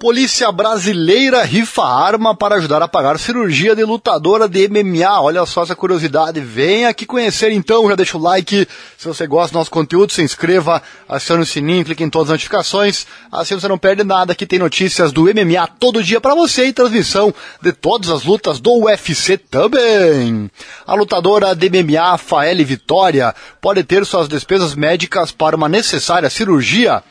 Polícia 0.00 0.50
brasileira 0.50 1.44
rifa 1.44 1.84
arma 1.84 2.34
para 2.34 2.56
ajudar 2.56 2.82
a 2.82 2.88
pagar 2.88 3.18
cirurgia 3.18 3.76
de 3.76 3.84
lutadora 3.84 4.48
de 4.48 4.66
MMA. 4.66 5.20
Olha 5.20 5.44
só 5.44 5.62
essa 5.62 5.76
curiosidade. 5.76 6.40
Vem 6.40 6.86
aqui 6.86 7.04
conhecer 7.04 7.52
então, 7.52 7.86
já 7.88 7.94
deixa 7.94 8.16
o 8.16 8.20
like. 8.20 8.66
Se 8.96 9.06
você 9.06 9.26
gosta 9.26 9.52
do 9.52 9.58
nosso 9.58 9.70
conteúdo, 9.70 10.10
se 10.10 10.22
inscreva, 10.22 10.82
acione 11.08 11.42
o 11.42 11.46
sininho, 11.46 11.84
clique 11.84 12.02
em 12.02 12.08
todas 12.08 12.30
as 12.30 12.32
notificações. 12.32 13.06
Assim 13.30 13.54
você 13.54 13.68
não 13.68 13.78
perde 13.78 14.02
nada. 14.02 14.32
Aqui 14.32 14.46
tem 14.46 14.58
notícias 14.58 15.12
do 15.12 15.24
MMA 15.24 15.68
todo 15.78 16.02
dia 16.02 16.20
para 16.20 16.34
você 16.34 16.66
e 16.66 16.72
transmissão 16.72 17.32
de 17.60 17.70
todas 17.72 18.10
as 18.10 18.24
lutas 18.24 18.58
do 18.58 18.72
UFC 18.84 19.36
também. 19.36 20.50
A 20.86 20.94
lutadora 20.94 21.54
de 21.54 21.68
MMA, 21.68 22.16
Faele 22.16 22.64
Vitória, 22.64 23.34
pode 23.60 23.84
ter 23.84 24.04
suas 24.06 24.26
despesas 24.26 24.74
médicas 24.74 25.30
para 25.30 25.54
uma 25.54 25.68
necessária 25.68 26.30
cirurgia 26.30 27.04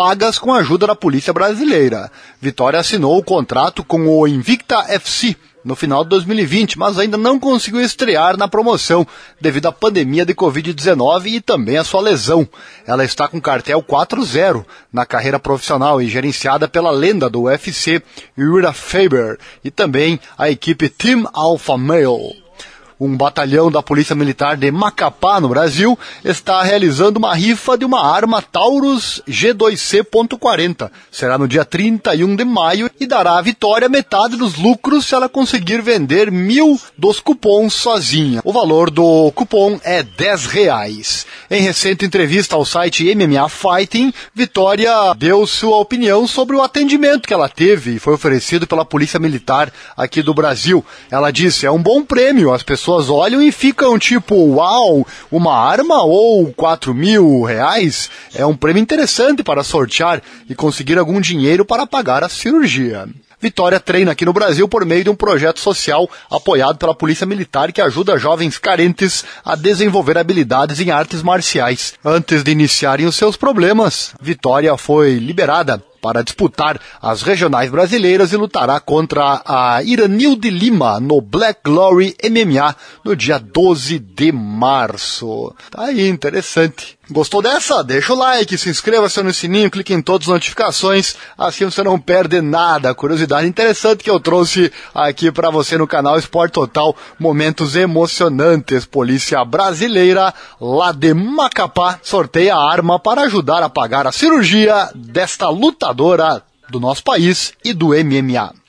pagas 0.00 0.38
com 0.38 0.50
a 0.50 0.60
ajuda 0.60 0.86
da 0.86 0.94
polícia 0.94 1.30
brasileira. 1.30 2.10
Vitória 2.40 2.80
assinou 2.80 3.18
o 3.18 3.22
contrato 3.22 3.84
com 3.84 4.08
o 4.08 4.26
Invicta 4.26 4.86
FC 4.88 5.36
no 5.62 5.76
final 5.76 6.04
de 6.04 6.08
2020, 6.08 6.78
mas 6.78 6.98
ainda 6.98 7.18
não 7.18 7.38
conseguiu 7.38 7.82
estrear 7.82 8.34
na 8.38 8.48
promoção 8.48 9.06
devido 9.38 9.66
à 9.66 9.72
pandemia 9.72 10.24
de 10.24 10.34
Covid-19 10.34 11.26
e 11.26 11.40
também 11.42 11.76
à 11.76 11.84
sua 11.84 12.00
lesão. 12.00 12.48
Ela 12.86 13.04
está 13.04 13.28
com 13.28 13.38
cartel 13.38 13.82
4-0 13.82 14.64
na 14.90 15.04
carreira 15.04 15.38
profissional 15.38 16.00
e 16.00 16.08
gerenciada 16.08 16.66
pela 16.66 16.90
lenda 16.90 17.28
do 17.28 17.42
UFC, 17.42 18.02
Ura 18.38 18.72
Faber, 18.72 19.38
e 19.62 19.70
também 19.70 20.18
a 20.38 20.48
equipe 20.48 20.88
Team 20.88 21.28
Alpha 21.30 21.76
Male 21.76 22.40
um 23.00 23.16
batalhão 23.16 23.70
da 23.70 23.82
Polícia 23.82 24.14
Militar 24.14 24.58
de 24.58 24.70
Macapá, 24.70 25.40
no 25.40 25.48
Brasil, 25.48 25.98
está 26.22 26.62
realizando 26.62 27.18
uma 27.18 27.34
rifa 27.34 27.78
de 27.78 27.84
uma 27.84 28.04
arma 28.04 28.42
Taurus 28.42 29.22
G2C.40. 29.26 30.90
Será 31.10 31.38
no 31.38 31.48
dia 31.48 31.64
31 31.64 32.36
de 32.36 32.44
maio 32.44 32.90
e 33.00 33.06
dará 33.06 33.38
à 33.38 33.42
vitória 33.42 33.88
metade 33.88 34.36
dos 34.36 34.56
lucros 34.56 35.06
se 35.06 35.14
ela 35.14 35.28
conseguir 35.28 35.80
vender 35.80 36.30
mil 36.30 36.78
dos 36.98 37.20
cupons 37.20 37.72
sozinha. 37.72 38.42
O 38.44 38.52
valor 38.52 38.90
do 38.90 39.32
cupom 39.32 39.80
é 39.82 40.02
10 40.02 40.46
reais. 40.46 41.26
Em 41.52 41.62
recente 41.62 42.04
entrevista 42.04 42.54
ao 42.54 42.64
site 42.64 43.12
MMA 43.12 43.48
Fighting, 43.48 44.12
Vitória 44.32 45.12
deu 45.16 45.44
sua 45.48 45.78
opinião 45.78 46.24
sobre 46.24 46.54
o 46.54 46.62
atendimento 46.62 47.26
que 47.26 47.34
ela 47.34 47.48
teve 47.48 47.96
e 47.96 47.98
foi 47.98 48.14
oferecido 48.14 48.68
pela 48.68 48.84
Polícia 48.84 49.18
Militar 49.18 49.72
aqui 49.96 50.22
do 50.22 50.32
Brasil. 50.32 50.86
Ela 51.10 51.32
disse, 51.32 51.66
é 51.66 51.70
um 51.70 51.82
bom 51.82 52.04
prêmio, 52.04 52.52
as 52.52 52.62
pessoas 52.62 53.10
olham 53.10 53.42
e 53.42 53.50
ficam 53.50 53.98
tipo, 53.98 54.36
uau, 54.36 55.04
uma 55.28 55.58
arma 55.58 56.04
ou 56.04 56.52
4 56.52 56.94
mil 56.94 57.42
reais 57.42 58.08
é 58.32 58.46
um 58.46 58.56
prêmio 58.56 58.80
interessante 58.80 59.42
para 59.42 59.64
sortear 59.64 60.22
e 60.48 60.54
conseguir 60.54 60.98
algum 60.98 61.20
dinheiro 61.20 61.64
para 61.64 61.84
pagar 61.84 62.22
a 62.22 62.28
cirurgia. 62.28 63.08
Vitória 63.40 63.80
treina 63.80 64.12
aqui 64.12 64.24
no 64.24 64.32
Brasil 64.32 64.68
por 64.68 64.84
meio 64.84 65.04
de 65.04 65.10
um 65.10 65.14
projeto 65.14 65.60
social 65.60 66.08
apoiado 66.30 66.76
pela 66.76 66.94
Polícia 66.94 67.26
Militar 67.26 67.72
que 67.72 67.80
ajuda 67.80 68.18
jovens 68.18 68.58
carentes 68.58 69.24
a 69.44 69.56
desenvolver 69.56 70.18
habilidades 70.18 70.78
em 70.78 70.90
artes 70.90 71.22
marciais. 71.22 71.94
Antes 72.04 72.42
de 72.42 72.50
iniciarem 72.50 73.06
os 73.06 73.16
seus 73.16 73.36
problemas, 73.36 74.12
Vitória 74.20 74.76
foi 74.76 75.14
liberada 75.14 75.82
para 76.00 76.22
disputar 76.22 76.80
as 77.00 77.22
regionais 77.22 77.70
brasileiras 77.70 78.32
e 78.32 78.36
lutará 78.36 78.80
contra 78.80 79.42
a 79.44 79.82
Iranilde 79.82 80.50
Lima 80.50 80.98
no 80.98 81.20
Black 81.20 81.60
Glory 81.64 82.16
MMA 82.24 82.74
no 83.04 83.14
dia 83.14 83.38
12 83.38 83.98
de 83.98 84.32
março. 84.32 85.54
Tá 85.70 85.84
aí, 85.84 86.08
interessante. 86.08 86.98
Gostou 87.12 87.42
dessa? 87.42 87.82
Deixa 87.82 88.12
o 88.12 88.16
like, 88.16 88.56
se 88.56 88.68
inscreva 88.68 89.08
se 89.08 89.20
no 89.20 89.34
sininho, 89.34 89.68
clique 89.68 89.92
em 89.92 90.00
todas 90.00 90.28
as 90.28 90.32
notificações, 90.32 91.16
assim 91.36 91.64
você 91.64 91.82
não 91.82 91.98
perde 91.98 92.40
nada. 92.40 92.94
Curiosidade 92.94 93.48
interessante 93.48 94.04
que 94.04 94.10
eu 94.10 94.20
trouxe 94.20 94.72
aqui 94.94 95.32
para 95.32 95.50
você 95.50 95.76
no 95.76 95.88
canal 95.88 96.16
Esporte 96.16 96.52
Total, 96.52 96.94
momentos 97.18 97.74
emocionantes. 97.74 98.84
Polícia 98.86 99.44
brasileira 99.44 100.32
lá 100.60 100.92
de 100.92 101.12
Macapá 101.12 101.98
sorteia 102.00 102.54
a 102.54 102.70
arma 102.70 103.00
para 103.00 103.22
ajudar 103.22 103.60
a 103.60 103.68
pagar 103.68 104.06
a 104.06 104.12
cirurgia 104.12 104.88
desta 104.94 105.48
lutadora 105.48 106.44
do 106.68 106.78
nosso 106.78 107.02
país 107.02 107.52
e 107.64 107.72
do 107.72 107.88
MMA. 107.88 108.59